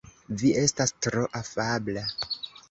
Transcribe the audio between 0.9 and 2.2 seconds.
tro afabla.